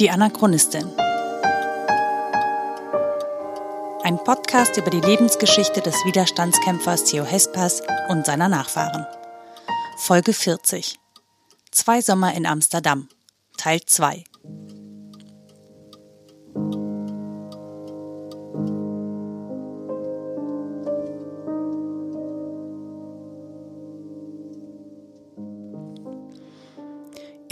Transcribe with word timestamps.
Die 0.00 0.08
Anachronistin. 0.08 0.90
Ein 4.02 4.16
Podcast 4.24 4.78
über 4.78 4.88
die 4.88 5.02
Lebensgeschichte 5.02 5.82
des 5.82 5.94
Widerstandskämpfers 6.06 7.04
Theo 7.04 7.22
Hespas 7.22 7.82
und 8.08 8.24
seiner 8.24 8.48
Nachfahren. 8.48 9.04
Folge 9.98 10.32
40. 10.32 10.98
Zwei 11.70 12.00
Sommer 12.00 12.32
in 12.32 12.46
Amsterdam. 12.46 13.10
Teil 13.58 13.82
2. 13.84 14.24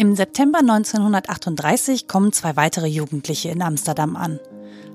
Im 0.09 0.17
September 0.17 0.61
1938 0.61 2.09
kommen 2.09 2.33
zwei 2.33 2.57
weitere 2.57 2.87
Jugendliche 2.87 3.51
in 3.51 3.61
Amsterdam 3.61 4.17
an. 4.17 4.41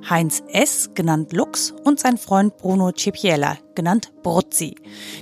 Heinz 0.09 0.41
S., 0.51 0.89
genannt 0.95 1.33
Lux, 1.33 1.71
und 1.83 1.99
sein 1.99 2.17
Freund 2.17 2.57
Bruno 2.57 2.91
Cipiella, 2.97 3.57
genannt 3.75 4.11
Bruzzi. 4.23 4.73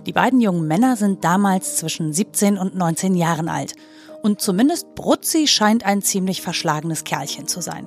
Die 0.06 0.14
beiden 0.14 0.40
jungen 0.40 0.66
Männer 0.66 0.96
sind 0.96 1.26
damals 1.26 1.76
zwischen 1.76 2.14
17 2.14 2.58
und 2.58 2.74
19 2.74 3.16
Jahren 3.16 3.50
alt. 3.50 3.76
Und 4.24 4.40
zumindest 4.40 4.96
Bruzzi 4.96 5.46
scheint 5.46 5.86
ein 5.86 6.02
ziemlich 6.02 6.42
verschlagenes 6.42 7.04
Kerlchen 7.04 7.50
zu 7.50 7.60
sein. 7.60 7.86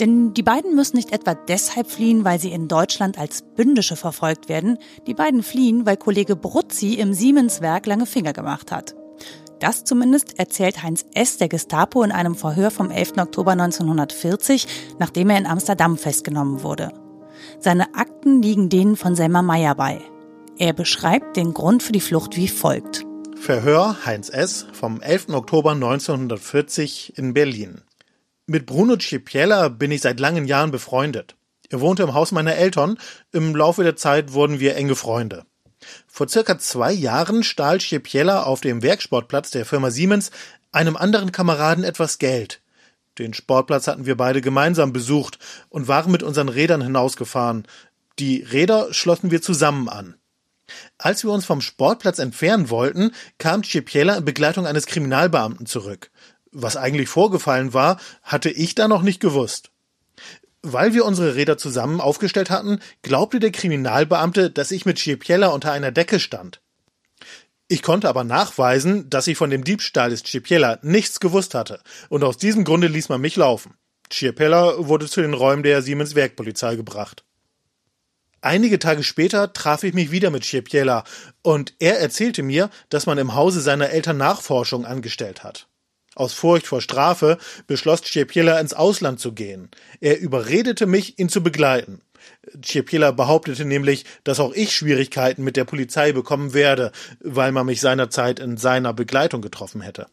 Denn 0.00 0.34
die 0.34 0.42
beiden 0.42 0.74
müssen 0.74 0.96
nicht 0.96 1.12
etwa 1.12 1.32
deshalb 1.32 1.90
fliehen, 1.90 2.26
weil 2.26 2.40
sie 2.40 2.52
in 2.52 2.68
Deutschland 2.68 3.16
als 3.16 3.40
Bündische 3.40 3.96
verfolgt 3.96 4.50
werden. 4.50 4.76
Die 5.06 5.14
beiden 5.14 5.42
fliehen, 5.42 5.86
weil 5.86 5.96
Kollege 5.96 6.36
Bruzzi 6.36 6.92
im 6.92 7.14
Siemenswerk 7.14 7.86
lange 7.86 8.04
Finger 8.04 8.34
gemacht 8.34 8.70
hat. 8.70 8.94
Das 9.62 9.84
zumindest 9.84 10.40
erzählt 10.40 10.82
Heinz 10.82 11.06
S. 11.14 11.36
der 11.36 11.48
Gestapo 11.48 12.02
in 12.02 12.10
einem 12.10 12.34
Verhör 12.34 12.72
vom 12.72 12.90
11. 12.90 13.12
Oktober 13.18 13.52
1940, 13.52 14.66
nachdem 14.98 15.30
er 15.30 15.38
in 15.38 15.46
Amsterdam 15.46 15.96
festgenommen 15.96 16.64
wurde. 16.64 16.90
Seine 17.60 17.94
Akten 17.94 18.42
liegen 18.42 18.70
denen 18.70 18.96
von 18.96 19.14
Selma 19.14 19.40
Meyer 19.40 19.76
bei. 19.76 20.00
Er 20.58 20.72
beschreibt 20.72 21.36
den 21.36 21.54
Grund 21.54 21.84
für 21.84 21.92
die 21.92 22.00
Flucht 22.00 22.36
wie 22.36 22.48
folgt. 22.48 23.06
Verhör 23.36 24.04
Heinz 24.04 24.30
S. 24.30 24.66
vom 24.72 25.00
11. 25.00 25.28
Oktober 25.28 25.70
1940 25.70 27.16
in 27.16 27.32
Berlin. 27.32 27.82
Mit 28.46 28.66
Bruno 28.66 28.96
Cipiella 28.98 29.68
bin 29.68 29.92
ich 29.92 30.00
seit 30.00 30.18
langen 30.18 30.46
Jahren 30.46 30.72
befreundet. 30.72 31.36
Er 31.70 31.80
wohnte 31.80 32.02
im 32.02 32.14
Haus 32.14 32.32
meiner 32.32 32.56
Eltern. 32.56 32.98
Im 33.30 33.54
Laufe 33.54 33.84
der 33.84 33.94
Zeit 33.94 34.32
wurden 34.32 34.58
wir 34.58 34.74
enge 34.74 34.96
Freunde. 34.96 35.44
Vor 36.06 36.28
circa 36.28 36.58
zwei 36.58 36.92
Jahren 36.92 37.42
stahl 37.42 37.80
Schiepiella 37.80 38.42
auf 38.44 38.60
dem 38.60 38.82
Werksportplatz 38.82 39.50
der 39.50 39.64
Firma 39.64 39.90
Siemens 39.90 40.30
einem 40.72 40.96
anderen 40.96 41.32
Kameraden 41.32 41.84
etwas 41.84 42.18
Geld. 42.18 42.60
Den 43.18 43.34
Sportplatz 43.34 43.86
hatten 43.86 44.06
wir 44.06 44.16
beide 44.16 44.40
gemeinsam 44.40 44.92
besucht 44.92 45.38
und 45.68 45.88
waren 45.88 46.10
mit 46.10 46.22
unseren 46.22 46.48
Rädern 46.48 46.80
hinausgefahren. 46.80 47.66
Die 48.18 48.42
Räder 48.42 48.92
schlossen 48.94 49.30
wir 49.30 49.42
zusammen 49.42 49.88
an. 49.88 50.16
Als 50.96 51.24
wir 51.24 51.30
uns 51.30 51.44
vom 51.44 51.60
Sportplatz 51.60 52.18
entfernen 52.18 52.70
wollten, 52.70 53.12
kam 53.38 53.62
Schiepiella 53.62 54.16
in 54.16 54.24
Begleitung 54.24 54.66
eines 54.66 54.86
Kriminalbeamten 54.86 55.66
zurück. 55.66 56.10
Was 56.52 56.76
eigentlich 56.76 57.08
vorgefallen 57.08 57.74
war, 57.74 57.98
hatte 58.22 58.50
ich 58.50 58.74
da 58.74 58.88
noch 58.88 59.02
nicht 59.02 59.20
gewusst. 59.20 59.71
Weil 60.62 60.94
wir 60.94 61.04
unsere 61.04 61.34
Räder 61.34 61.58
zusammen 61.58 62.00
aufgestellt 62.00 62.48
hatten, 62.50 62.78
glaubte 63.02 63.40
der 63.40 63.50
Kriminalbeamte, 63.50 64.50
dass 64.50 64.70
ich 64.70 64.86
mit 64.86 65.00
Schiepiella 65.00 65.48
unter 65.48 65.72
einer 65.72 65.90
Decke 65.90 66.20
stand. 66.20 66.60
Ich 67.66 67.82
konnte 67.82 68.08
aber 68.08 68.22
nachweisen, 68.22 69.10
dass 69.10 69.26
ich 69.26 69.36
von 69.36 69.50
dem 69.50 69.64
Diebstahl 69.64 70.10
des 70.10 70.22
Schiepiella 70.26 70.78
nichts 70.82 71.20
gewusst 71.20 71.54
hatte, 71.54 71.80
und 72.10 72.22
aus 72.22 72.36
diesem 72.36 72.64
Grunde 72.64 72.86
ließ 72.86 73.08
man 73.08 73.20
mich 73.20 73.34
laufen. 73.34 73.74
Schiepiella 74.10 74.86
wurde 74.86 75.08
zu 75.08 75.22
den 75.22 75.34
Räumen 75.34 75.62
der 75.62 75.82
Siemens 75.82 76.14
Werkpolizei 76.14 76.76
gebracht. 76.76 77.24
Einige 78.42 78.78
Tage 78.78 79.02
später 79.02 79.52
traf 79.52 79.84
ich 79.84 79.94
mich 79.94 80.10
wieder 80.10 80.30
mit 80.30 80.44
Schiepiella, 80.44 81.04
und 81.42 81.74
er 81.78 81.98
erzählte 81.98 82.42
mir, 82.42 82.70
dass 82.88 83.06
man 83.06 83.18
im 83.18 83.34
Hause 83.34 83.60
seiner 83.60 83.90
Eltern 83.90 84.18
Nachforschung 84.18 84.84
angestellt 84.84 85.42
hat. 85.42 85.66
Aus 86.14 86.34
Furcht 86.34 86.66
vor 86.66 86.80
Strafe 86.80 87.38
beschloss 87.66 88.02
Ciepiela 88.02 88.60
ins 88.60 88.74
Ausland 88.74 89.20
zu 89.20 89.32
gehen. 89.32 89.70
Er 90.00 90.20
überredete 90.20 90.86
mich, 90.86 91.18
ihn 91.18 91.28
zu 91.28 91.42
begleiten. 91.42 92.02
Ciepiela 92.64 93.12
behauptete 93.12 93.64
nämlich, 93.64 94.04
dass 94.24 94.40
auch 94.40 94.52
ich 94.52 94.74
Schwierigkeiten 94.74 95.42
mit 95.42 95.56
der 95.56 95.64
Polizei 95.64 96.12
bekommen 96.12 96.54
werde, 96.54 96.92
weil 97.20 97.52
man 97.52 97.66
mich 97.66 97.80
seinerzeit 97.80 98.40
in 98.40 98.56
seiner 98.56 98.92
Begleitung 98.92 99.40
getroffen 99.40 99.80
hätte. 99.80 100.06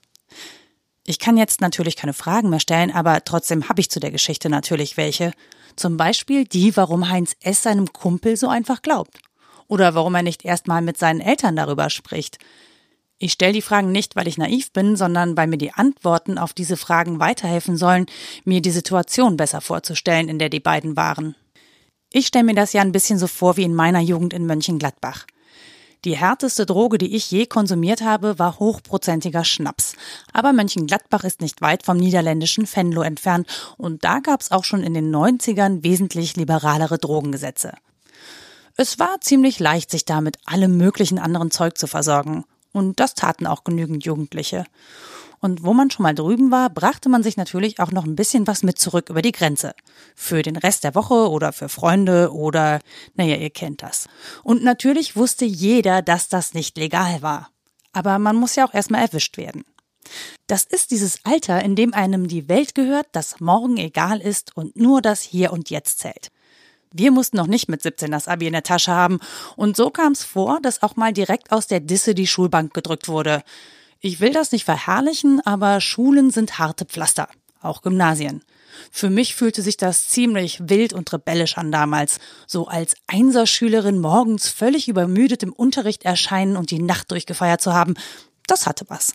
Ich 1.06 1.20
kann 1.20 1.38
jetzt 1.38 1.60
natürlich 1.60 1.96
keine 1.96 2.14
Fragen 2.14 2.50
mehr 2.50 2.60
stellen, 2.60 2.92
aber 2.92 3.24
trotzdem 3.24 3.68
habe 3.68 3.82
ich 3.82 3.90
zu 3.90 4.00
der 4.00 4.12
Geschichte 4.12 4.50
natürlich 4.50 4.96
welche. 4.96 5.34
Zum 5.76 5.98
Beispiel 5.98 6.46
die, 6.46 6.76
warum 6.78 7.10
Heinz 7.10 7.36
S. 7.42 7.64
seinem 7.64 7.92
Kumpel 7.92 8.38
so 8.38 8.48
einfach 8.48 8.82
glaubt. 8.82 9.20
Oder 9.68 9.96
warum 9.96 10.16
er 10.16 10.24
nicht 10.24 10.46
erst 10.46 10.68
mal 10.68 10.82
mit 10.82 10.98
seinen 10.98 11.22
Eltern 11.22 11.56
darüber 11.56 11.90
spricht. 11.90 12.38
Ich 13.22 13.34
stelle 13.34 13.52
die 13.52 13.62
Fragen 13.62 13.92
nicht, 13.92 14.16
weil 14.16 14.30
ich 14.30 14.38
naiv 14.38 14.72
bin, 14.72 14.96
sondern 14.96 15.36
weil 15.36 15.48
mir 15.48 15.58
die 15.58 15.74
Antworten 15.74 16.38
auf 16.38 16.54
diese 16.54 16.78
Fragen 16.78 17.20
weiterhelfen 17.20 17.76
sollen, 17.76 18.06
mir 18.46 18.62
die 18.62 18.72
Situation 18.72 19.36
besser 19.36 19.60
vorzustellen, 19.60 20.30
in 20.30 20.40
der 20.40 20.48
die 20.48 20.62
beiden 20.62 20.96
waren. 20.96 21.36
Ich 22.12 22.28
stelle 22.28 22.46
mir 22.46 22.56
das 22.56 22.72
ja 22.72 22.82
ein 22.82 22.94
bisschen 22.94 23.20
so 23.20 23.28
vor 23.28 23.58
wie 23.58 23.64
in 23.64 23.76
meiner 23.76 24.00
Jugend 24.00 24.34
in 24.34 24.46
Mönchengladbach. 24.46 25.26
Die 26.06 26.16
härteste 26.16 26.66
Droge, 26.66 26.98
die 26.98 27.14
ich 27.14 27.30
je 27.30 27.46
konsumiert 27.46 28.02
habe, 28.02 28.40
war 28.40 28.58
hochprozentiger 28.58 29.44
Schnaps. 29.44 29.96
Aber 30.32 30.54
Mönchengladbach 30.54 31.26
ist 31.26 31.42
nicht 31.42 31.62
weit 31.62 31.84
vom 31.84 31.98
niederländischen 31.98 32.74
Venlo 32.74 33.02
entfernt 33.02 33.48
und 33.78 34.06
da 34.06 34.22
gab 34.22 34.40
es 34.40 34.52
auch 34.52 34.64
schon 34.64 34.82
in 34.82 34.94
den 34.94 35.14
90ern 35.14 35.84
wesentlich 35.84 36.38
liberalere 36.38 37.00
Drogengesetze. 37.00 37.74
Es 38.78 38.98
war 38.98 39.20
ziemlich 39.20 39.60
leicht, 39.60 39.92
sich 39.92 40.06
da 40.06 40.22
mit 40.22 40.38
allem 40.46 40.78
möglichen 40.78 41.20
anderen 41.20 41.52
Zeug 41.52 41.78
zu 41.78 41.86
versorgen. 41.86 42.46
Und 42.74 43.00
das 43.00 43.16
taten 43.16 43.48
auch 43.48 43.64
genügend 43.64 44.06
Jugendliche. 44.06 44.66
Und 45.42 45.64
wo 45.64 45.74
man 45.74 45.90
schon 45.90 46.04
mal 46.04 46.14
drüben 46.14 46.52
war, 46.52 46.70
brachte 46.70 47.08
man 47.08 47.24
sich 47.24 47.38
natürlich 47.38 47.80
auch 47.80 47.92
noch 47.92 48.06
ein 48.06 48.16
bisschen 48.16 48.46
was 48.46 48.62
mit 48.62 48.78
zurück 48.78 49.10
über 49.10 49.22
die 49.22 49.32
Grenze. 49.32 49.74
Für 50.16 50.42
den 50.42 50.58
Rest 50.58 50.84
der 50.84 50.96
Woche 50.96 51.30
oder 51.30 51.54
für 51.54 51.70
Freunde 51.70 52.34
oder, 52.34 52.80
naja, 53.16 53.38
ihr 53.38 53.50
kennt 53.50 53.82
das. 53.82 54.08
Und 54.44 54.64
natürlich 54.64 55.16
wusste 55.16 55.46
jeder, 55.46 56.02
dass 56.02 56.28
das 56.28 56.54
nicht 56.54 56.78
legal 56.78 57.22
war. 57.22 57.50
Aber 57.94 58.20
man 58.20 58.36
muss 58.36 58.56
ja 58.56 58.68
auch 58.68 58.74
erstmal 58.74 59.02
erwischt 59.02 59.38
werden. 59.38 59.64
Das 60.48 60.64
ist 60.64 60.92
dieses 60.92 61.20
Alter, 61.24 61.64
in 61.64 61.76
dem 61.76 61.94
einem 61.94 62.28
die 62.28 62.50
Welt 62.50 62.76
gehört, 62.76 63.08
das 63.12 63.40
morgen 63.40 63.78
egal 63.78 64.20
ist 64.20 64.56
und 64.58 64.76
nur 64.76 65.02
das 65.02 65.22
Hier 65.22 65.54
und 65.54 65.70
Jetzt 65.70 66.00
zählt. 66.00 66.32
Wir 66.92 67.12
mussten 67.12 67.38
noch 67.38 67.48
nicht 67.48 67.70
mit 67.70 67.84
17 67.84 68.12
das 68.12 68.28
Abi 68.28 68.48
in 68.48 68.54
der 68.54 68.64
Tasche 68.64 68.92
haben. 68.92 69.20
Und 69.56 69.76
so 69.76 69.90
kam 69.90 70.14
es 70.14 70.24
vor, 70.24 70.60
dass 70.62 70.82
auch 70.82 70.96
mal 70.96 71.14
direkt 71.14 71.52
aus 71.52 71.68
der 71.68 71.80
Disse 71.80 72.16
die 72.16 72.28
Schulbank 72.28 72.74
gedrückt 72.74 73.08
wurde. 73.08 73.44
Ich 74.00 74.20
will 74.20 74.32
das 74.32 74.52
nicht 74.52 74.66
verherrlichen, 74.66 75.42
aber 75.46 75.82
Schulen 75.82 76.32
sind 76.32 76.58
harte 76.58 76.86
Pflaster. 76.86 77.28
Auch 77.62 77.82
Gymnasien. 77.82 78.42
Für 78.92 79.10
mich 79.10 79.36
fühlte 79.36 79.62
sich 79.62 79.78
das 79.78 80.08
ziemlich 80.08 80.70
wild 80.70 80.94
und 80.94 81.12
rebellisch 81.12 81.58
an 81.58 81.72
damals. 81.72 82.20
So 82.48 82.68
als 82.68 82.96
Einserschülerin 83.08 84.00
morgens 84.00 84.48
völlig 84.50 84.88
übermüdet 84.88 85.44
im 85.44 85.54
Unterricht 85.54 86.06
erscheinen 86.06 86.56
und 86.56 86.72
die 86.72 86.82
Nacht 86.82 87.12
durchgefeiert 87.12 87.62
zu 87.62 87.74
haben. 87.74 87.96
Das 88.50 88.66
hatte 88.66 88.86
was. 88.88 89.14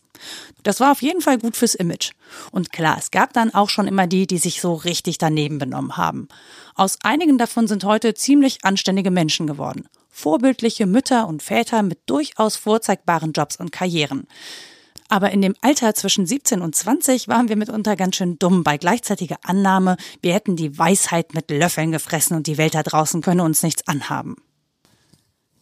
Das 0.63 0.79
war 0.79 0.93
auf 0.93 1.03
jeden 1.03 1.21
Fall 1.21 1.39
gut 1.39 1.57
fürs 1.57 1.75
Image. 1.75 2.13
Und 2.53 2.71
klar, 2.71 2.97
es 2.99 3.11
gab 3.11 3.33
dann 3.33 3.53
auch 3.53 3.69
schon 3.69 3.89
immer 3.89 4.07
die, 4.07 4.29
die 4.29 4.39
sich 4.39 4.61
so 4.61 4.75
richtig 4.75 5.19
daneben 5.19 5.59
benommen 5.59 5.97
haben. 5.97 6.29
Aus 6.77 6.99
einigen 7.03 7.37
davon 7.37 7.67
sind 7.67 7.83
heute 7.83 8.15
ziemlich 8.15 8.65
anständige 8.65 9.11
Menschen 9.11 9.49
geworden. 9.49 9.89
Vorbildliche 10.09 10.87
Mütter 10.87 11.27
und 11.27 11.43
Väter 11.43 11.83
mit 11.83 11.99
durchaus 12.07 12.55
vorzeigbaren 12.55 13.33
Jobs 13.33 13.57
und 13.57 13.73
Karrieren. 13.73 14.29
Aber 15.09 15.33
in 15.33 15.43
dem 15.43 15.57
Alter 15.61 15.95
zwischen 15.95 16.27
17 16.27 16.63
und 16.63 16.77
20 16.77 17.27
waren 17.27 17.49
wir 17.49 17.57
mitunter 17.57 17.97
ganz 17.97 18.15
schön 18.15 18.39
dumm 18.39 18.63
bei 18.63 18.79
gleichzeitiger 18.79 19.39
Annahme, 19.43 19.97
wir 20.23 20.33
hätten 20.33 20.55
die 20.55 20.79
Weisheit 20.79 21.35
mit 21.35 21.51
Löffeln 21.51 21.91
gefressen 21.91 22.37
und 22.37 22.47
die 22.47 22.57
Welt 22.57 22.77
da 22.77 22.85
draußen 22.85 23.21
könne 23.21 23.43
uns 23.43 23.65
nichts 23.65 23.87
anhaben. 23.89 24.37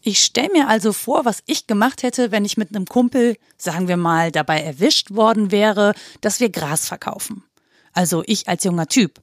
Ich 0.05 0.19
stelle 0.19 0.51
mir 0.53 0.69
also 0.69 0.93
vor, 0.93 1.25
was 1.25 1.45
ich 1.47 1.69
gemacht 1.69 2.03
hätte, 2.03 2.33
wenn 2.33 2.45
ich 2.45 2.57
mit 2.57 2.75
einem 2.75 2.87
Kumpel, 2.87 3.37
sagen 3.57 3.87
wir 3.87 3.97
mal, 3.97 4.33
dabei 4.33 4.61
erwischt 4.61 5.15
worden 5.15 5.53
wäre, 5.53 5.95
dass 6.21 6.41
wir 6.41 6.51
Gras 6.51 6.89
verkaufen. 6.89 7.45
Also 7.93 8.25
ich 8.27 8.49
als 8.49 8.65
junger 8.65 8.89
Typ. 8.89 9.21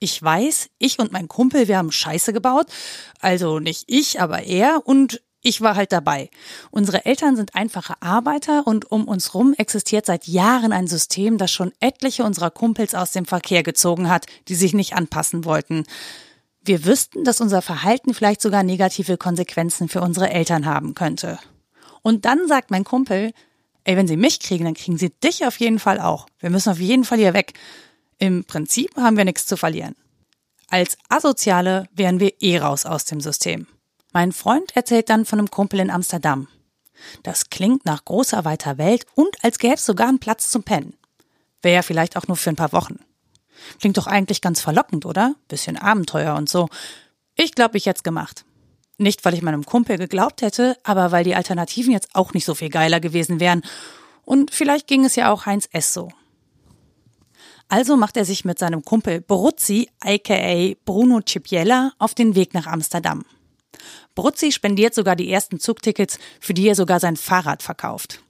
Ich 0.00 0.22
weiß, 0.22 0.68
ich 0.78 0.98
und 0.98 1.12
mein 1.12 1.28
Kumpel, 1.28 1.66
wir 1.66 1.78
haben 1.78 1.92
Scheiße 1.92 2.34
gebaut. 2.34 2.66
Also 3.20 3.58
nicht 3.58 3.84
ich, 3.86 4.20
aber 4.20 4.42
er 4.42 4.86
und 4.86 5.22
ich 5.40 5.60
war 5.60 5.76
halt 5.76 5.92
dabei. 5.92 6.28
Unsere 6.70 7.04
Eltern 7.06 7.34
sind 7.34 7.54
einfache 7.54 7.94
Arbeiter 8.00 8.66
und 8.66 8.92
um 8.92 9.08
uns 9.08 9.34
rum 9.34 9.54
existiert 9.56 10.06
seit 10.06 10.26
Jahren 10.28 10.72
ein 10.72 10.86
System, 10.86 11.38
das 11.38 11.50
schon 11.50 11.72
etliche 11.80 12.24
unserer 12.24 12.50
Kumpels 12.50 12.94
aus 12.94 13.12
dem 13.12 13.24
Verkehr 13.24 13.62
gezogen 13.62 14.08
hat, 14.08 14.26
die 14.48 14.54
sich 14.54 14.74
nicht 14.74 14.94
anpassen 14.94 15.44
wollten. 15.44 15.84
Wir 16.64 16.84
wüssten, 16.84 17.24
dass 17.24 17.40
unser 17.40 17.60
Verhalten 17.60 18.14
vielleicht 18.14 18.40
sogar 18.40 18.62
negative 18.62 19.16
Konsequenzen 19.16 19.88
für 19.88 20.00
unsere 20.00 20.30
Eltern 20.30 20.64
haben 20.64 20.94
könnte. 20.94 21.38
Und 22.02 22.24
dann 22.24 22.46
sagt 22.46 22.70
mein 22.70 22.84
Kumpel, 22.84 23.32
ey, 23.84 23.96
wenn 23.96 24.06
sie 24.06 24.16
mich 24.16 24.38
kriegen, 24.38 24.64
dann 24.64 24.74
kriegen 24.74 24.96
sie 24.96 25.10
dich 25.10 25.44
auf 25.44 25.58
jeden 25.58 25.80
Fall 25.80 26.00
auch. 26.00 26.26
Wir 26.38 26.50
müssen 26.50 26.70
auf 26.70 26.78
jeden 26.78 27.04
Fall 27.04 27.18
hier 27.18 27.34
weg. 27.34 27.54
Im 28.18 28.44
Prinzip 28.44 28.96
haben 28.96 29.16
wir 29.16 29.24
nichts 29.24 29.46
zu 29.46 29.56
verlieren. 29.56 29.96
Als 30.68 30.96
Asoziale 31.08 31.88
wären 31.92 32.20
wir 32.20 32.32
eh 32.40 32.58
raus 32.58 32.86
aus 32.86 33.04
dem 33.04 33.20
System. 33.20 33.66
Mein 34.12 34.32
Freund 34.32 34.76
erzählt 34.76 35.10
dann 35.10 35.24
von 35.24 35.38
einem 35.38 35.50
Kumpel 35.50 35.80
in 35.80 35.90
Amsterdam. 35.90 36.48
Das 37.24 37.50
klingt 37.50 37.84
nach 37.84 38.04
großer 38.04 38.44
weiter 38.44 38.78
Welt 38.78 39.04
und 39.14 39.36
als 39.42 39.58
gäbe 39.58 39.74
es 39.74 39.84
sogar 39.84 40.08
einen 40.08 40.20
Platz 40.20 40.50
zum 40.50 40.62
Pennen. 40.62 40.94
Wäre 41.60 41.76
ja 41.76 41.82
vielleicht 41.82 42.16
auch 42.16 42.28
nur 42.28 42.36
für 42.36 42.50
ein 42.50 42.56
paar 42.56 42.72
Wochen. 42.72 43.00
Klingt 43.80 43.96
doch 43.96 44.06
eigentlich 44.06 44.40
ganz 44.40 44.60
verlockend, 44.60 45.06
oder? 45.06 45.34
Bisschen 45.48 45.76
Abenteuer 45.76 46.34
und 46.34 46.48
so. 46.48 46.68
Ich 47.34 47.52
glaube, 47.52 47.78
ich 47.78 47.84
jetzt 47.84 48.04
gemacht. 48.04 48.44
Nicht, 48.98 49.24
weil 49.24 49.34
ich 49.34 49.42
meinem 49.42 49.64
Kumpel 49.64 49.98
geglaubt 49.98 50.42
hätte, 50.42 50.76
aber 50.84 51.12
weil 51.12 51.24
die 51.24 51.34
Alternativen 51.34 51.92
jetzt 51.92 52.10
auch 52.14 52.34
nicht 52.34 52.44
so 52.44 52.54
viel 52.54 52.68
geiler 52.68 53.00
gewesen 53.00 53.40
wären. 53.40 53.62
Und 54.24 54.52
vielleicht 54.52 54.86
ging 54.86 55.04
es 55.04 55.16
ja 55.16 55.32
auch 55.32 55.46
Heinz 55.46 55.68
S. 55.72 55.92
so. 55.92 56.10
Also 57.68 57.96
macht 57.96 58.16
er 58.18 58.24
sich 58.24 58.44
mit 58.44 58.58
seinem 58.58 58.84
Kumpel 58.84 59.20
Bruzzi, 59.20 59.88
aka 60.00 60.74
Bruno 60.84 61.20
Cipiella, 61.26 61.92
auf 61.98 62.14
den 62.14 62.34
Weg 62.34 62.52
nach 62.54 62.66
Amsterdam. 62.66 63.24
Bruzzi 64.14 64.52
spendiert 64.52 64.94
sogar 64.94 65.16
die 65.16 65.32
ersten 65.32 65.58
Zugtickets, 65.58 66.18
für 66.38 66.52
die 66.52 66.68
er 66.68 66.74
sogar 66.74 67.00
sein 67.00 67.16
Fahrrad 67.16 67.62
verkauft. 67.62 68.22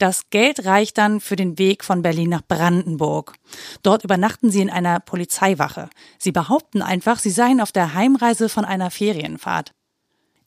Das 0.00 0.30
Geld 0.30 0.64
reicht 0.64 0.96
dann 0.96 1.20
für 1.20 1.36
den 1.36 1.58
Weg 1.58 1.84
von 1.84 2.00
Berlin 2.00 2.30
nach 2.30 2.40
Brandenburg. 2.40 3.34
Dort 3.82 4.02
übernachten 4.02 4.50
sie 4.50 4.62
in 4.62 4.70
einer 4.70 4.98
Polizeiwache. 4.98 5.90
Sie 6.16 6.32
behaupten 6.32 6.80
einfach, 6.80 7.18
sie 7.18 7.28
seien 7.28 7.60
auf 7.60 7.70
der 7.70 7.92
Heimreise 7.92 8.48
von 8.48 8.64
einer 8.64 8.90
Ferienfahrt. 8.90 9.74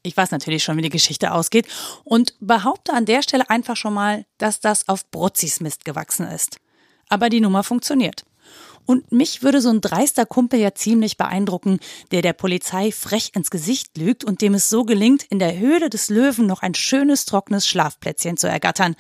Ich 0.02 0.18
weiß 0.18 0.32
natürlich 0.32 0.64
schon, 0.64 0.76
wie 0.78 0.82
die 0.82 0.90
Geschichte 0.90 1.32
ausgeht 1.32 1.68
und 2.04 2.34
behaupte 2.40 2.94
an 2.94 3.06
der 3.06 3.22
Stelle 3.22 3.48
einfach 3.48 3.78
schon 3.78 3.94
mal, 3.94 4.26
dass 4.40 4.60
das 4.60 4.90
auf 4.90 5.12
Brutzis 5.12 5.60
Mist 5.60 5.86
gewachsen 5.86 6.28
ist. 6.28 6.58
Aber 7.08 7.30
die 7.30 7.40
Nummer 7.40 7.64
funktioniert. 7.64 8.26
Und 8.88 9.12
mich 9.12 9.44
würde 9.44 9.62
so 9.62 9.70
ein 9.70 9.82
dreister 9.82 10.26
Kumpel 10.26 10.60
ja 10.60 10.74
ziemlich 10.74 11.16
beeindrucken, 11.16 11.80
der 12.12 12.24
der 12.24 12.34
Polizei 12.34 12.92
frech 12.92 13.32
ins 13.36 13.52
Gesicht 13.52 13.98
lügt 14.00 14.24
und 14.24 14.42
dem 14.42 14.56
es 14.56 14.70
so 14.70 14.84
gelingt, 14.84 15.24
in 15.30 15.38
der 15.38 15.60
Höhle 15.60 15.92
des 15.92 16.10
Löwen 16.10 16.48
noch 16.48 16.64
ein 16.64 16.74
schönes, 16.74 17.26
trockenes 17.26 17.68
Schlafplätzchen 17.68 18.36
zu 18.36 18.48
ergattern. 18.48 18.96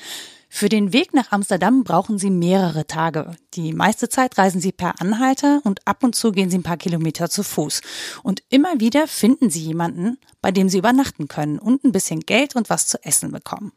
Für 0.56 0.70
den 0.70 0.94
Weg 0.94 1.16
nach 1.16 1.32
Amsterdam 1.32 1.84
brauchen 1.84 2.20
Sie 2.20 2.30
mehrere 2.30 2.86
Tage. 2.86 3.36
Die 3.56 3.74
meiste 3.74 4.08
Zeit 4.08 4.38
reisen 4.38 4.62
Sie 4.62 4.72
per 4.72 5.02
Anhalter 5.02 5.62
und 5.64 5.86
ab 5.88 6.04
und 6.04 6.14
zu 6.14 6.32
gehen 6.32 6.52
Sie 6.52 6.60
ein 6.60 6.64
paar 6.64 6.78
Kilometer 6.78 7.28
zu 7.28 7.42
Fuß. 7.42 7.82
Und 8.22 8.44
immer 8.50 8.80
wieder 8.80 9.08
finden 9.08 9.50
Sie 9.50 9.62
jemanden, 9.62 10.20
bei 10.44 10.52
dem 10.52 10.70
Sie 10.70 10.78
übernachten 10.78 11.28
können 11.28 11.58
und 11.58 11.84
ein 11.84 11.92
bisschen 11.92 12.20
Geld 12.20 12.56
und 12.56 12.70
was 12.70 12.86
zu 12.86 13.04
essen 13.04 13.32
bekommen. 13.32 13.72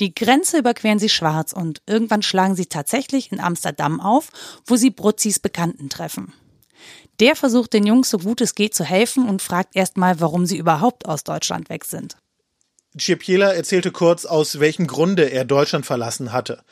Die 0.00 0.12
Grenze 0.12 0.58
überqueren 0.58 0.98
Sie 0.98 1.08
schwarz 1.08 1.52
und 1.52 1.80
irgendwann 1.86 2.22
schlagen 2.22 2.56
Sie 2.56 2.66
tatsächlich 2.66 3.30
in 3.30 3.38
Amsterdam 3.38 4.00
auf, 4.00 4.30
wo 4.66 4.74
Sie 4.74 4.90
Brutzis 4.90 5.38
Bekannten 5.38 5.88
treffen. 5.90 6.32
Der 7.20 7.36
versucht 7.36 7.72
den 7.72 7.86
Jungs 7.86 8.10
so 8.10 8.18
gut 8.18 8.40
es 8.40 8.56
geht 8.56 8.74
zu 8.74 8.82
helfen 8.82 9.28
und 9.28 9.42
fragt 9.42 9.76
erstmal, 9.76 10.18
warum 10.18 10.44
sie 10.44 10.58
überhaupt 10.58 11.06
aus 11.06 11.22
Deutschland 11.22 11.68
weg 11.68 11.84
sind. 11.84 12.16
Ciepiela 12.98 13.52
erzählte 13.52 13.90
kurz, 13.90 14.24
aus 14.24 14.60
welchem 14.60 14.86
Grunde 14.86 15.24
er 15.24 15.44
Deutschland 15.44 15.86
verlassen 15.86 16.32
hatte. 16.32 16.62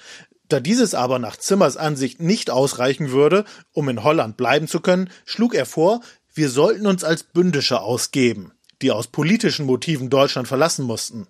Da 0.49 0.61
dieses 0.61 0.95
aber 0.95 1.19
nach 1.19 1.37
Zimmers 1.37 1.77
Ansicht 1.77 2.21
nicht 2.21 2.51
ausreichen 2.51 3.11
würde, 3.11 3.45
um 3.73 3.89
in 3.89 4.05
Holland 4.05 4.37
bleiben 4.37 4.69
zu 4.69 4.81
können, 4.81 5.11
schlug 5.25 5.55
er 5.55 5.67
vor, 5.67 6.01
wir 6.35 6.51
sollten 6.51 6.87
uns 6.87 7.03
als 7.05 7.23
Bündische 7.23 7.81
ausgeben, 7.81 8.53
die 8.83 8.91
aus 8.91 9.09
politischen 9.09 9.67
Motiven 9.67 10.11
Deutschland 10.11 10.49
verlassen 10.49 10.85
mussten. 10.85 11.27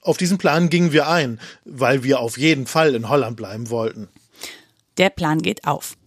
Auf 0.00 0.16
diesen 0.16 0.38
Plan 0.38 0.70
gingen 0.70 0.92
wir 0.92 1.08
ein, 1.08 1.40
weil 1.64 2.02
wir 2.02 2.20
auf 2.20 2.38
jeden 2.38 2.66
Fall 2.66 2.94
in 2.94 3.08
Holland 3.08 3.36
bleiben 3.36 3.68
wollten. 3.68 4.08
Der 4.96 5.10
Plan 5.10 5.42
geht 5.42 5.66
auf. 5.66 5.97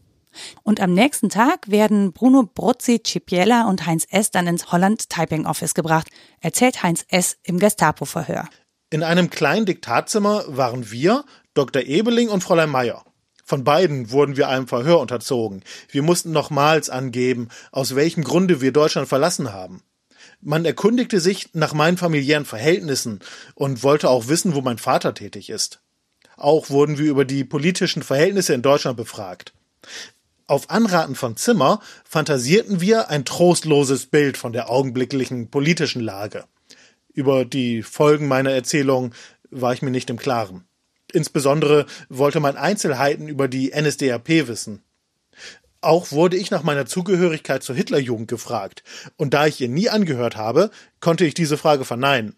Und 0.63 0.79
am 0.79 0.93
nächsten 0.93 1.29
Tag 1.29 1.69
werden 1.69 2.13
Bruno 2.13 2.43
Brozzi, 2.43 3.01
Cipiella 3.05 3.67
und 3.67 3.85
Heinz 3.85 4.05
S. 4.09 4.31
dann 4.31 4.47
ins 4.47 4.71
Holland 4.71 5.09
Typing 5.09 5.45
Office 5.45 5.73
gebracht, 5.73 6.09
erzählt 6.39 6.83
Heinz 6.83 7.05
S. 7.09 7.37
im 7.43 7.59
Gestapo-Verhör. 7.59 8.47
In 8.89 9.03
einem 9.03 9.29
kleinen 9.29 9.65
Diktatzimmer 9.65 10.43
waren 10.47 10.91
wir, 10.91 11.23
Dr. 11.53 11.83
Ebeling 11.83 12.29
und 12.29 12.43
Fräulein 12.43 12.69
Meyer. 12.69 13.05
Von 13.45 13.63
beiden 13.63 14.11
wurden 14.11 14.37
wir 14.37 14.47
einem 14.47 14.67
Verhör 14.67 14.99
unterzogen. 14.99 15.63
Wir 15.89 16.03
mussten 16.03 16.31
nochmals 16.31 16.89
angeben, 16.89 17.49
aus 17.71 17.95
welchem 17.95 18.23
Grunde 18.23 18.61
wir 18.61 18.71
Deutschland 18.71 19.09
verlassen 19.09 19.51
haben. 19.51 19.83
Man 20.39 20.65
erkundigte 20.65 21.19
sich 21.19 21.49
nach 21.53 21.73
meinen 21.73 21.97
familiären 21.97 22.45
Verhältnissen 22.45 23.19
und 23.53 23.83
wollte 23.83 24.09
auch 24.09 24.27
wissen, 24.27 24.55
wo 24.55 24.61
mein 24.61 24.77
Vater 24.77 25.13
tätig 25.13 25.49
ist. 25.49 25.81
Auch 26.37 26.69
wurden 26.69 26.97
wir 26.97 27.09
über 27.09 27.25
die 27.25 27.43
politischen 27.43 28.03
Verhältnisse 28.03 28.53
in 28.53 28.61
Deutschland 28.61 28.97
befragt. 28.97 29.53
Auf 30.47 30.69
Anraten 30.69 31.15
von 31.15 31.37
Zimmer 31.37 31.79
fantasierten 32.03 32.81
wir 32.81 33.09
ein 33.09 33.25
trostloses 33.25 34.07
Bild 34.07 34.37
von 34.37 34.53
der 34.53 34.69
augenblicklichen 34.69 35.49
politischen 35.49 36.01
Lage. 36.01 36.45
Über 37.13 37.45
die 37.45 37.83
Folgen 37.83 38.27
meiner 38.27 38.51
Erzählung 38.51 39.13
war 39.49 39.73
ich 39.73 39.81
mir 39.81 39.91
nicht 39.91 40.09
im 40.09 40.17
Klaren. 40.17 40.65
Insbesondere 41.11 41.85
wollte 42.09 42.39
man 42.39 42.57
Einzelheiten 42.57 43.27
über 43.27 43.47
die 43.47 43.71
NSDAP 43.71 44.47
wissen. 44.47 44.81
Auch 45.81 46.11
wurde 46.11 46.37
ich 46.37 46.51
nach 46.51 46.63
meiner 46.63 46.85
Zugehörigkeit 46.85 47.63
zur 47.63 47.75
Hitlerjugend 47.75 48.27
gefragt, 48.27 48.83
und 49.17 49.33
da 49.33 49.47
ich 49.47 49.59
ihr 49.59 49.67
nie 49.67 49.89
angehört 49.89 50.37
habe, 50.37 50.69
konnte 50.99 51.25
ich 51.25 51.33
diese 51.33 51.57
Frage 51.57 51.85
verneinen. 51.85 52.35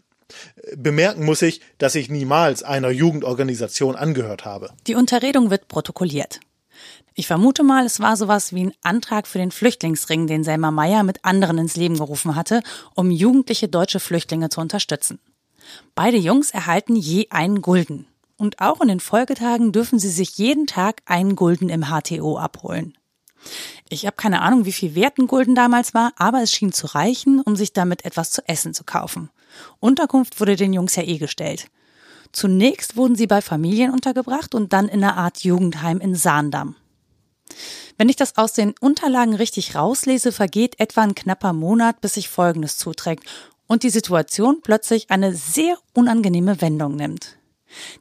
Bemerken 0.75 1.25
muss 1.25 1.41
ich, 1.41 1.61
dass 1.77 1.95
ich 1.95 2.09
niemals 2.09 2.63
einer 2.63 2.89
Jugendorganisation 2.89 3.95
angehört 3.95 4.45
habe. 4.45 4.71
Die 4.87 4.95
Unterredung 4.95 5.49
wird 5.49 5.67
protokolliert. 5.67 6.39
Ich 7.15 7.27
vermute 7.27 7.63
mal, 7.63 7.85
es 7.85 7.99
war 7.99 8.17
sowas 8.17 8.53
wie 8.53 8.65
ein 8.65 8.73
Antrag 8.81 9.27
für 9.27 9.37
den 9.37 9.51
Flüchtlingsring, 9.51 10.25
den 10.25 10.43
Selma 10.43 10.71
Meyer 10.71 11.03
mit 11.03 11.23
anderen 11.23 11.59
ins 11.59 11.75
Leben 11.75 11.97
gerufen 11.97 12.35
hatte, 12.35 12.63
um 12.95 13.11
jugendliche 13.11 13.67
deutsche 13.67 13.99
Flüchtlinge 13.99 14.49
zu 14.49 14.61
unterstützen. 14.61 15.19
Beide 15.95 16.17
Jungs 16.17 16.51
erhalten 16.51 16.95
je 16.95 17.27
einen 17.29 17.61
Gulden. 17.61 18.07
Und 18.37 18.59
auch 18.59 18.81
in 18.81 18.87
den 18.87 18.99
Folgetagen 18.99 19.71
dürfen 19.71 19.99
sie 19.99 20.09
sich 20.09 20.37
jeden 20.37 20.65
Tag 20.65 21.01
einen 21.05 21.35
Gulden 21.35 21.69
im 21.69 21.85
HTO 21.85 22.37
abholen. 22.37 22.97
Ich 23.89 24.05
habe 24.05 24.15
keine 24.15 24.41
Ahnung, 24.41 24.65
wie 24.65 24.71
viel 24.71 24.95
wert 24.95 25.17
ein 25.19 25.27
Gulden 25.27 25.53
damals 25.53 25.93
war, 25.93 26.13
aber 26.17 26.41
es 26.41 26.51
schien 26.51 26.71
zu 26.71 26.87
reichen, 26.87 27.41
um 27.41 27.55
sich 27.55 27.73
damit 27.73 28.05
etwas 28.05 28.31
zu 28.31 28.41
essen 28.47 28.73
zu 28.73 28.83
kaufen. 28.83 29.29
Unterkunft 29.79 30.39
wurde 30.39 30.55
den 30.55 30.73
Jungs 30.73 30.95
ja 30.95 31.03
eh 31.03 31.19
gestellt. 31.19 31.67
Zunächst 32.31 32.95
wurden 32.97 33.15
sie 33.15 33.27
bei 33.27 33.41
Familien 33.41 33.91
untergebracht 33.91 34.55
und 34.55 34.73
dann 34.73 34.87
in 34.87 35.03
einer 35.03 35.17
Art 35.17 35.43
Jugendheim 35.43 35.99
in 35.99 36.15
Saandam. 36.15 36.75
Wenn 37.97 38.09
ich 38.09 38.15
das 38.15 38.37
aus 38.37 38.53
den 38.53 38.73
Unterlagen 38.79 39.35
richtig 39.35 39.75
rauslese, 39.75 40.31
vergeht 40.31 40.79
etwa 40.79 41.01
ein 41.01 41.15
knapper 41.15 41.53
Monat, 41.53 42.01
bis 42.01 42.15
sich 42.15 42.29
Folgendes 42.29 42.77
zuträgt 42.77 43.23
und 43.67 43.83
die 43.83 43.89
Situation 43.89 44.61
plötzlich 44.61 45.09
eine 45.09 45.33
sehr 45.33 45.77
unangenehme 45.93 46.61
Wendung 46.61 46.95
nimmt. 46.95 47.37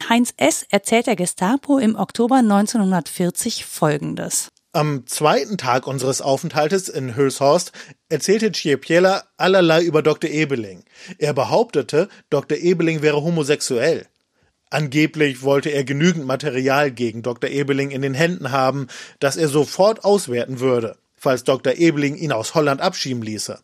Heinz 0.07 0.33
S. 0.37 0.65
erzählt 0.69 1.07
der 1.07 1.15
Gestapo 1.15 1.77
im 1.77 1.95
Oktober 1.95 2.37
1940 2.37 3.65
Folgendes. 3.65 4.49
Am 4.71 5.05
zweiten 5.05 5.57
Tag 5.57 5.85
unseres 5.85 6.21
Aufenthaltes 6.21 6.89
in 6.89 7.15
Hülshorst 7.15 7.73
erzählte 8.09 8.51
Ciepiela 8.51 9.23
allerlei 9.37 9.83
über 9.83 10.01
Dr. 10.01 10.31
Ebeling. 10.31 10.83
Er 11.19 11.33
behauptete, 11.33 12.09
Dr. 12.31 12.57
Ebeling 12.57 13.03
wäre 13.03 13.21
homosexuell. 13.21 14.07
Angeblich 14.73 15.43
wollte 15.43 15.69
er 15.69 15.83
genügend 15.83 16.25
Material 16.25 16.89
gegen 16.89 17.21
Dr. 17.21 17.47
Ebeling 17.51 17.91
in 17.91 18.01
den 18.01 18.15
Händen 18.15 18.49
haben, 18.49 18.87
das 19.19 19.37
er 19.37 19.47
sofort 19.47 20.03
auswerten 20.03 20.59
würde, 20.59 20.97
falls 21.15 21.43
Dr. 21.43 21.73
Ebeling 21.73 22.15
ihn 22.15 22.31
aus 22.31 22.55
Holland 22.55 22.81
abschieben 22.81 23.21
ließe. 23.21 23.59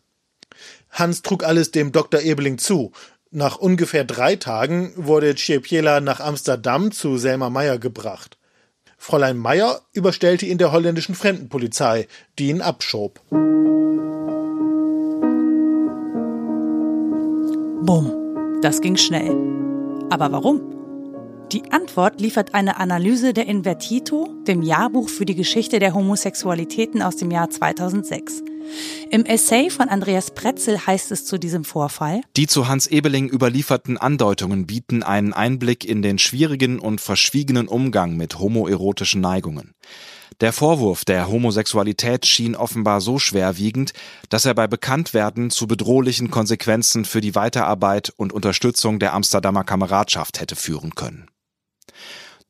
Hans 0.88 1.22
trug 1.22 1.42
alles 1.42 1.72
dem 1.72 1.90
Dr. 1.90 2.20
Ebeling 2.20 2.58
zu. 2.58 2.92
Nach 3.32 3.56
ungefähr 3.56 4.04
drei 4.04 4.36
Tagen 4.36 4.92
wurde 4.94 5.34
Ciepiela 5.34 6.00
nach 6.00 6.20
Amsterdam 6.20 6.92
zu 6.92 7.18
Selma 7.18 7.50
Meyer 7.50 7.78
gebracht. 7.78 8.38
Fräulein 8.96 9.36
Meyer 9.36 9.80
überstellte 9.92 10.46
ihn 10.46 10.58
der 10.58 10.70
holländischen 10.70 11.16
Fremdenpolizei, 11.16 12.06
die 12.38 12.50
ihn 12.50 12.60
abschob. 12.60 13.20
Bumm. 17.82 18.60
Das 18.62 18.80
ging 18.80 18.96
schnell. 18.96 19.36
Aber 20.10 20.30
warum? 20.30 20.79
Die 21.52 21.72
Antwort 21.72 22.20
liefert 22.20 22.54
eine 22.54 22.76
Analyse 22.76 23.34
der 23.34 23.46
Invertito, 23.46 24.32
dem 24.46 24.62
Jahrbuch 24.62 25.08
für 25.08 25.24
die 25.24 25.34
Geschichte 25.34 25.80
der 25.80 25.94
Homosexualitäten 25.94 27.02
aus 27.02 27.16
dem 27.16 27.32
Jahr 27.32 27.50
2006. 27.50 28.44
Im 29.10 29.24
Essay 29.24 29.68
von 29.68 29.88
Andreas 29.88 30.30
Pretzel 30.30 30.86
heißt 30.86 31.10
es 31.10 31.24
zu 31.24 31.38
diesem 31.38 31.64
Vorfall, 31.64 32.20
Die 32.36 32.46
zu 32.46 32.68
Hans 32.68 32.86
Ebeling 32.86 33.28
überlieferten 33.28 33.98
Andeutungen 33.98 34.68
bieten 34.68 35.02
einen 35.02 35.32
Einblick 35.32 35.84
in 35.84 36.02
den 36.02 36.18
schwierigen 36.18 36.78
und 36.78 37.00
verschwiegenen 37.00 37.66
Umgang 37.66 38.16
mit 38.16 38.38
homoerotischen 38.38 39.20
Neigungen. 39.20 39.74
Der 40.40 40.52
Vorwurf 40.52 41.04
der 41.04 41.28
Homosexualität 41.28 42.26
schien 42.26 42.54
offenbar 42.54 43.00
so 43.00 43.18
schwerwiegend, 43.18 43.92
dass 44.28 44.44
er 44.44 44.54
bei 44.54 44.68
Bekanntwerden 44.68 45.50
zu 45.50 45.66
bedrohlichen 45.66 46.30
Konsequenzen 46.30 47.04
für 47.04 47.20
die 47.20 47.34
Weiterarbeit 47.34 48.12
und 48.16 48.32
Unterstützung 48.32 49.00
der 49.00 49.14
Amsterdamer 49.14 49.64
Kameradschaft 49.64 50.40
hätte 50.40 50.54
führen 50.54 50.94
können. 50.94 51.28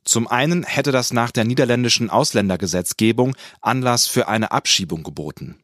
Zum 0.04 0.26
einen 0.26 0.64
hätte 0.64 0.92
das 0.92 1.12
nach 1.12 1.30
der 1.30 1.44
niederländischen 1.44 2.10
Ausländergesetzgebung 2.10 3.36
Anlass 3.60 4.06
für 4.06 4.28
eine 4.28 4.50
Abschiebung 4.50 5.02
geboten. 5.02 5.56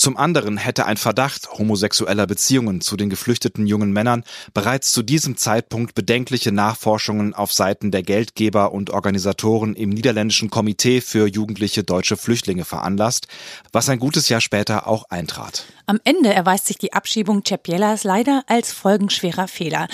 Zum 0.00 0.16
anderen 0.16 0.56
hätte 0.56 0.86
ein 0.86 0.96
Verdacht 0.96 1.50
homosexueller 1.58 2.26
Beziehungen 2.26 2.80
zu 2.80 2.96
den 2.96 3.10
geflüchteten 3.10 3.66
jungen 3.66 3.92
Männern 3.92 4.24
bereits 4.54 4.92
zu 4.92 5.02
diesem 5.02 5.36
Zeitpunkt 5.36 5.94
bedenkliche 5.94 6.52
Nachforschungen 6.52 7.34
auf 7.34 7.52
Seiten 7.52 7.90
der 7.90 8.02
Geldgeber 8.02 8.72
und 8.72 8.88
Organisatoren 8.88 9.74
im 9.74 9.90
niederländischen 9.90 10.48
Komitee 10.48 11.02
für 11.02 11.26
jugendliche 11.26 11.84
deutsche 11.84 12.16
Flüchtlinge 12.16 12.64
veranlasst, 12.64 13.28
was 13.72 13.90
ein 13.90 13.98
gutes 13.98 14.30
Jahr 14.30 14.40
später 14.40 14.86
auch 14.86 15.04
eintrat. 15.10 15.64
Am 15.84 16.00
Ende 16.04 16.32
erweist 16.32 16.66
sich 16.66 16.78
die 16.78 16.94
Abschiebung 16.94 17.42
Cepielas 17.44 18.04
leider 18.04 18.42
als 18.46 18.72
folgenschwerer 18.72 19.48
Fehler. 19.48 19.88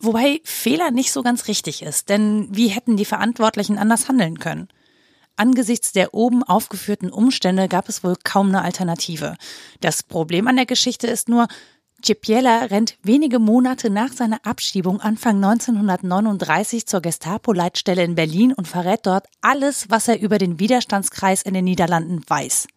Wobei 0.00 0.40
Fehler 0.44 0.90
nicht 0.90 1.12
so 1.12 1.22
ganz 1.22 1.46
richtig 1.46 1.82
ist, 1.82 2.08
denn 2.08 2.48
wie 2.50 2.68
hätten 2.68 2.96
die 2.96 3.04
Verantwortlichen 3.04 3.78
anders 3.78 4.08
handeln 4.08 4.38
können? 4.38 4.68
Angesichts 5.36 5.92
der 5.92 6.14
oben 6.14 6.42
aufgeführten 6.42 7.10
Umstände 7.10 7.68
gab 7.68 7.88
es 7.88 8.02
wohl 8.02 8.16
kaum 8.24 8.48
eine 8.48 8.62
Alternative. 8.62 9.36
Das 9.80 10.02
Problem 10.02 10.48
an 10.48 10.56
der 10.56 10.66
Geschichte 10.66 11.06
ist 11.06 11.28
nur, 11.28 11.48
Cipiella 12.02 12.64
rennt 12.64 12.96
wenige 13.02 13.38
Monate 13.38 13.90
nach 13.90 14.12
seiner 14.12 14.44
Abschiebung 14.46 15.00
Anfang 15.00 15.36
1939 15.36 16.86
zur 16.86 17.02
Gestapo-Leitstelle 17.02 18.02
in 18.02 18.14
Berlin 18.14 18.54
und 18.54 18.68
verrät 18.68 19.00
dort 19.04 19.26
alles, 19.42 19.90
was 19.90 20.08
er 20.08 20.18
über 20.18 20.38
den 20.38 20.58
Widerstandskreis 20.58 21.42
in 21.42 21.52
den 21.52 21.64
Niederlanden 21.64 22.22
weiß. 22.26 22.68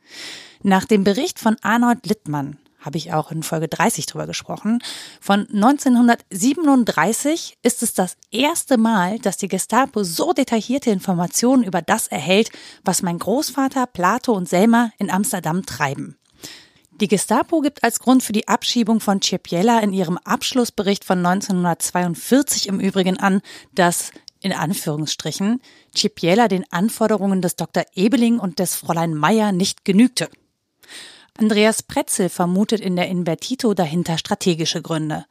Nach 0.62 0.84
dem 0.84 1.06
Bericht 1.06 1.39
von 1.39 1.56
Arnold 1.62 2.06
Littmann 2.06 2.58
habe 2.84 2.98
ich 2.98 3.13
auch 3.13 3.32
in 3.32 3.44
Folge 3.44 3.68
30 3.68 4.06
drüber 4.06 4.28
gesprochen. 4.28 4.80
Von 5.22 5.48
1937 5.50 7.58
ist 7.63 7.84
es 7.84 7.94
das 7.94 8.18
erste 8.32 8.78
Mal, 8.78 9.20
dass 9.20 9.38
die 9.38 9.48
Gestapo 9.48 10.04
so 10.04 10.34
detaillierte 10.34 10.92
Informationen 10.92 11.63
über 11.63 11.82
das 11.82 12.08
erhält, 12.08 12.52
was 12.84 13.02
mein 13.02 13.20
Großvater, 13.20 13.88
Plato 13.88 14.34
und 14.34 14.50
Selma 14.50 14.92
in 14.98 15.10
Amsterdam 15.10 15.66
treiben. 15.66 16.18
Die 17.02 17.08
Gestapo 17.08 17.62
gibt 17.62 17.84
als 17.84 18.00
Grund 18.00 18.22
für 18.22 18.34
die 18.34 18.48
Abschiebung 18.48 19.00
von 19.00 19.22
Ciepiella 19.22 19.80
in 19.80 19.94
ihrem 19.94 20.20
Abschlussbericht 20.20 21.04
von 21.04 21.25
1942 21.25 22.68
im 22.68 22.80
Übrigen 22.80 23.18
an, 23.18 23.42
dass 23.74 24.12
in 24.42 24.54
Anführungsstrichen 24.54 25.60
Ciepiella 25.96 26.48
den 26.48 26.72
Anforderungen 26.72 27.42
des 27.42 27.56
Dr. 27.56 27.84
Ebeling 27.96 28.40
und 28.40 28.60
des 28.60 28.75
Fräulein 28.75 29.16
Meyer 29.16 29.52
nicht 29.52 29.86
genügte. 29.86 30.30
Andreas 31.40 31.82
Pretzel 31.82 32.30
vermutet 32.30 32.80
in 32.80 32.96
der 32.96 33.08
Invertito 33.08 33.74
dahinter 33.74 34.18
strategische 34.18 34.82
Gründe. 34.82 35.25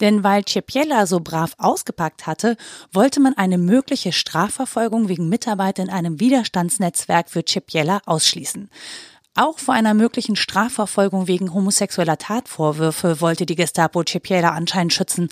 Denn 0.00 0.22
weil 0.24 0.44
Cepiella 0.44 1.06
so 1.06 1.20
brav 1.20 1.54
ausgepackt 1.58 2.26
hatte, 2.26 2.56
wollte 2.92 3.20
man 3.20 3.36
eine 3.36 3.58
mögliche 3.58 4.12
Strafverfolgung 4.12 5.08
wegen 5.08 5.28
Mitarbeit 5.28 5.78
in 5.78 5.90
einem 5.90 6.20
Widerstandsnetzwerk 6.20 7.28
für 7.28 7.44
Cepiella 7.44 8.00
ausschließen. 8.06 8.68
Auch 9.36 9.58
vor 9.58 9.74
einer 9.74 9.94
möglichen 9.94 10.36
Strafverfolgung 10.36 11.26
wegen 11.26 11.52
homosexueller 11.52 12.18
Tatvorwürfe 12.18 13.20
wollte 13.20 13.46
die 13.46 13.56
Gestapo 13.56 14.04
Cepiella 14.04 14.50
anscheinend 14.50 14.92
schützen, 14.92 15.28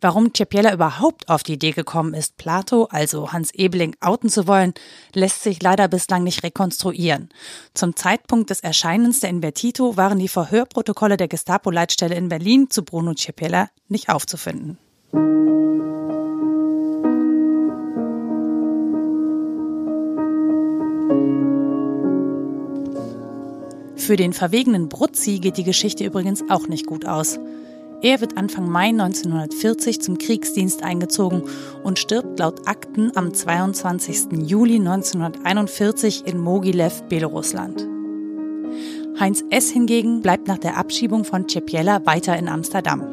Warum 0.00 0.32
Cepiella 0.32 0.72
überhaupt 0.72 1.28
auf 1.28 1.42
die 1.42 1.54
Idee 1.54 1.72
gekommen 1.72 2.14
ist, 2.14 2.36
Plato, 2.36 2.84
also 2.84 3.32
Hans 3.32 3.52
Ebeling, 3.52 3.96
outen 4.00 4.28
zu 4.28 4.46
wollen, 4.46 4.72
lässt 5.12 5.42
sich 5.42 5.60
leider 5.60 5.88
bislang 5.88 6.22
nicht 6.22 6.44
rekonstruieren. 6.44 7.30
Zum 7.74 7.96
Zeitpunkt 7.96 8.50
des 8.50 8.60
Erscheinens 8.60 9.18
der 9.20 9.30
Invertito 9.30 9.96
waren 9.96 10.20
die 10.20 10.28
Verhörprotokolle 10.28 11.16
der 11.16 11.26
Gestapo-Leitstelle 11.26 12.14
in 12.14 12.28
Berlin 12.28 12.70
zu 12.70 12.84
Bruno 12.84 13.14
Cepiella 13.16 13.70
nicht 13.88 14.08
aufzufinden. 14.08 14.78
Für 23.96 24.16
den 24.16 24.32
verwegenen 24.32 24.88
Brutzi 24.88 25.40
geht 25.40 25.56
die 25.56 25.64
Geschichte 25.64 26.04
übrigens 26.04 26.44
auch 26.48 26.68
nicht 26.68 26.86
gut 26.86 27.04
aus. 27.04 27.40
Er 28.00 28.20
wird 28.20 28.36
Anfang 28.36 28.70
Mai 28.70 28.90
1940 28.90 30.00
zum 30.00 30.18
Kriegsdienst 30.18 30.84
eingezogen 30.84 31.42
und 31.82 31.98
stirbt 31.98 32.38
laut 32.38 32.68
Akten 32.68 33.10
am 33.16 33.34
22. 33.34 34.48
Juli 34.48 34.76
1941 34.76 36.24
in 36.24 36.38
Mogilev, 36.38 37.02
Belarusland. 37.08 37.88
Heinz 39.18 39.42
S. 39.50 39.70
hingegen 39.70 40.22
bleibt 40.22 40.46
nach 40.46 40.58
der 40.58 40.76
Abschiebung 40.76 41.24
von 41.24 41.48
Cepiella 41.48 42.06
weiter 42.06 42.38
in 42.38 42.48
Amsterdam. 42.48 43.04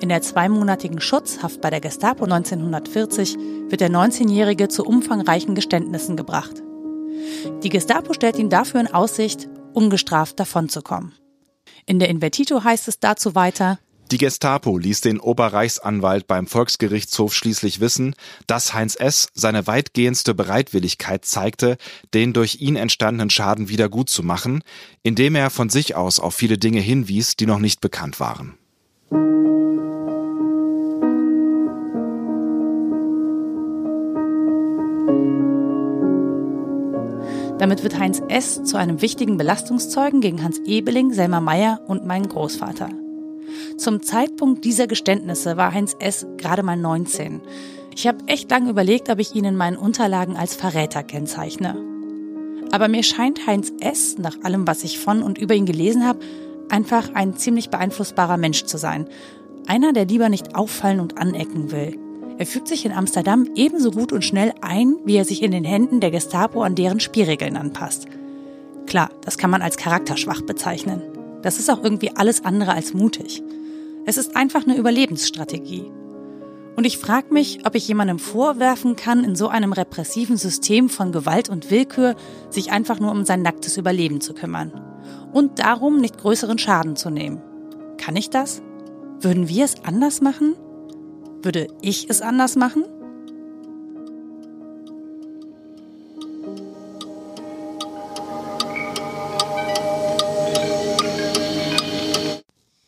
In 0.00 0.08
der 0.08 0.22
zweimonatigen 0.22 1.00
Schutzhaft 1.00 1.60
bei 1.60 1.68
der 1.68 1.80
Gestapo 1.80 2.24
1940 2.24 3.36
wird 3.68 3.82
der 3.82 3.90
19-Jährige 3.90 4.68
zu 4.68 4.84
umfangreichen 4.84 5.54
Geständnissen 5.54 6.16
gebracht. 6.16 6.62
Die 7.62 7.68
Gestapo 7.68 8.14
stellt 8.14 8.38
ihm 8.38 8.48
dafür 8.48 8.80
in 8.80 8.92
Aussicht, 8.92 9.48
ungestraft 9.74 10.40
davonzukommen. 10.40 11.12
In 11.86 12.00
der 12.00 12.08
Invertito 12.08 12.64
heißt 12.64 12.88
es 12.88 12.98
dazu 12.98 13.36
weiter, 13.36 13.78
die 14.12 14.18
Gestapo 14.18 14.78
ließ 14.78 15.00
den 15.00 15.18
Oberreichsanwalt 15.18 16.28
beim 16.28 16.46
Volksgerichtshof 16.46 17.34
schließlich 17.34 17.80
wissen, 17.80 18.14
dass 18.46 18.72
Heinz 18.72 18.94
S. 18.94 19.28
seine 19.34 19.66
weitgehendste 19.66 20.32
Bereitwilligkeit 20.32 21.24
zeigte, 21.24 21.76
den 22.14 22.32
durch 22.32 22.60
ihn 22.60 22.76
entstandenen 22.76 23.30
Schaden 23.30 23.68
wieder 23.68 23.88
gut 23.88 24.08
zu 24.08 24.22
machen, 24.22 24.62
indem 25.02 25.34
er 25.34 25.50
von 25.50 25.70
sich 25.70 25.96
aus 25.96 26.20
auf 26.20 26.36
viele 26.36 26.56
Dinge 26.56 26.78
hinwies, 26.78 27.34
die 27.34 27.46
noch 27.46 27.58
nicht 27.58 27.80
bekannt 27.80 28.20
waren. 28.20 28.56
Damit 37.58 37.82
wird 37.82 37.98
Heinz 37.98 38.22
S. 38.28 38.62
zu 38.64 38.76
einem 38.76 39.00
wichtigen 39.00 39.38
Belastungszeugen 39.38 40.20
gegen 40.20 40.42
Hans 40.42 40.58
Ebeling, 40.66 41.12
Selma 41.12 41.40
Meyer 41.40 41.80
und 41.86 42.04
meinen 42.04 42.28
Großvater. 42.28 42.90
Zum 43.78 44.02
Zeitpunkt 44.02 44.64
dieser 44.64 44.86
Geständnisse 44.86 45.56
war 45.56 45.72
Heinz 45.72 45.96
S. 45.98 46.26
gerade 46.36 46.62
mal 46.62 46.76
19. 46.76 47.40
Ich 47.94 48.06
habe 48.06 48.18
echt 48.26 48.50
lange 48.50 48.68
überlegt, 48.68 49.08
ob 49.08 49.18
ich 49.20 49.34
ihn 49.34 49.46
in 49.46 49.56
meinen 49.56 49.78
Unterlagen 49.78 50.36
als 50.36 50.54
Verräter 50.54 51.02
kennzeichne. 51.02 51.76
Aber 52.72 52.88
mir 52.88 53.02
scheint 53.02 53.46
Heinz 53.46 53.72
S., 53.80 54.18
nach 54.18 54.36
allem, 54.42 54.66
was 54.66 54.84
ich 54.84 54.98
von 54.98 55.22
und 55.22 55.38
über 55.38 55.54
ihn 55.54 55.64
gelesen 55.64 56.06
habe, 56.06 56.20
einfach 56.68 57.14
ein 57.14 57.36
ziemlich 57.36 57.70
beeinflussbarer 57.70 58.36
Mensch 58.36 58.64
zu 58.64 58.76
sein. 58.76 59.08
Einer, 59.66 59.94
der 59.94 60.04
lieber 60.04 60.28
nicht 60.28 60.54
auffallen 60.54 61.00
und 61.00 61.16
anecken 61.16 61.70
will. 61.72 61.98
Er 62.38 62.46
fügt 62.46 62.68
sich 62.68 62.84
in 62.84 62.92
Amsterdam 62.92 63.48
ebenso 63.54 63.90
gut 63.90 64.12
und 64.12 64.24
schnell 64.24 64.52
ein, 64.60 64.96
wie 65.04 65.16
er 65.16 65.24
sich 65.24 65.42
in 65.42 65.52
den 65.52 65.64
Händen 65.64 66.00
der 66.00 66.10
Gestapo 66.10 66.62
an 66.62 66.74
deren 66.74 67.00
Spielregeln 67.00 67.56
anpasst. 67.56 68.06
Klar, 68.86 69.10
das 69.24 69.38
kann 69.38 69.50
man 69.50 69.62
als 69.62 69.78
charakterschwach 69.78 70.42
bezeichnen. 70.42 71.02
Das 71.42 71.58
ist 71.58 71.70
auch 71.70 71.82
irgendwie 71.82 72.14
alles 72.14 72.44
andere 72.44 72.72
als 72.72 72.92
mutig. 72.92 73.42
Es 74.04 74.18
ist 74.18 74.36
einfach 74.36 74.64
eine 74.64 74.76
Überlebensstrategie. 74.76 75.90
Und 76.76 76.84
ich 76.84 76.98
frage 76.98 77.32
mich, 77.32 77.60
ob 77.64 77.74
ich 77.74 77.88
jemandem 77.88 78.18
vorwerfen 78.18 78.96
kann, 78.96 79.24
in 79.24 79.34
so 79.34 79.48
einem 79.48 79.72
repressiven 79.72 80.36
System 80.36 80.90
von 80.90 81.10
Gewalt 81.10 81.48
und 81.48 81.70
Willkür 81.70 82.16
sich 82.50 82.70
einfach 82.70 83.00
nur 83.00 83.12
um 83.12 83.24
sein 83.24 83.40
nacktes 83.40 83.78
Überleben 83.78 84.20
zu 84.20 84.34
kümmern. 84.34 84.72
Und 85.32 85.58
darum 85.58 86.00
nicht 86.00 86.18
größeren 86.18 86.58
Schaden 86.58 86.96
zu 86.96 87.08
nehmen. 87.08 87.40
Kann 87.96 88.14
ich 88.14 88.28
das? 88.28 88.60
Würden 89.20 89.48
wir 89.48 89.64
es 89.64 89.82
anders 89.84 90.20
machen? 90.20 90.54
Würde 91.46 91.68
ich 91.80 92.10
es 92.10 92.22
anders 92.22 92.56
machen? 92.56 92.82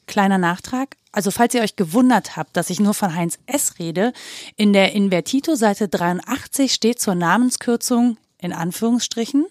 Kleiner 0.08 0.38
Nachtrag. 0.38 0.96
Also 1.12 1.30
falls 1.30 1.54
ihr 1.54 1.62
euch 1.62 1.76
gewundert 1.76 2.36
habt, 2.36 2.56
dass 2.56 2.70
ich 2.70 2.80
nur 2.80 2.94
von 2.94 3.14
Heinz 3.14 3.38
S. 3.46 3.78
rede, 3.78 4.12
in 4.56 4.72
der 4.72 4.92
Invertito 4.92 5.54
Seite 5.54 5.86
83 5.86 6.74
steht 6.74 6.98
zur 6.98 7.14
Namenskürzung 7.14 8.16
in 8.40 8.52
Anführungsstrichen 8.52 9.46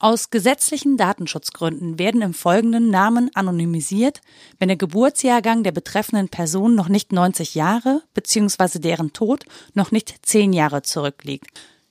aus 0.00 0.30
gesetzlichen 0.30 0.96
Datenschutzgründen 0.96 1.98
werden 1.98 2.22
im 2.22 2.34
Folgenden 2.34 2.90
Namen 2.90 3.30
anonymisiert, 3.34 4.20
wenn 4.58 4.68
der 4.68 4.76
Geburtsjahrgang 4.76 5.62
der 5.62 5.72
betreffenden 5.72 6.28
Person 6.28 6.74
noch 6.74 6.88
nicht 6.88 7.12
90 7.12 7.54
Jahre 7.54 8.02
bzw. 8.14 8.78
deren 8.78 9.12
Tod 9.12 9.44
noch 9.74 9.92
nicht 9.92 10.26
10 10.26 10.52
Jahre 10.52 10.82
zurückliegt. 10.82 11.48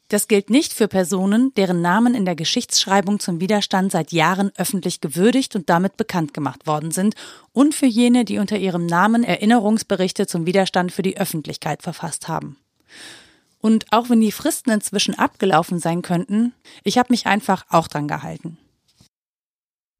Das 0.09 0.27
gilt 0.27 0.49
nicht 0.49 0.73
für 0.73 0.87
Personen, 0.87 1.53
deren 1.53 1.81
Namen 1.81 2.15
in 2.15 2.25
der 2.25 2.35
Geschichtsschreibung 2.35 3.19
zum 3.19 3.39
Widerstand 3.39 3.91
seit 3.91 4.11
Jahren 4.11 4.51
öffentlich 4.57 5.01
gewürdigt 5.01 5.55
und 5.55 5.69
damit 5.69 5.97
bekannt 5.97 6.33
gemacht 6.33 6.65
worden 6.65 6.89
sind 6.89 7.13
und 7.53 7.75
für 7.75 7.85
jene, 7.85 8.25
die 8.25 8.39
unter 8.39 8.57
ihrem 8.57 8.87
Namen 8.87 9.23
Erinnerungsberichte 9.23 10.25
zum 10.25 10.47
Widerstand 10.47 10.91
für 10.91 11.03
die 11.03 11.19
Öffentlichkeit 11.19 11.83
verfasst 11.83 12.27
haben. 12.27 12.57
Und 13.61 13.85
auch 13.91 14.09
wenn 14.09 14.21
die 14.21 14.31
Fristen 14.31 14.71
inzwischen 14.71 15.15
abgelaufen 15.15 15.79
sein 15.79 16.01
könnten, 16.01 16.53
ich 16.83 16.97
habe 16.97 17.11
mich 17.11 17.25
einfach 17.25 17.65
auch 17.69 17.87
dran 17.87 18.07
gehalten. 18.07 18.57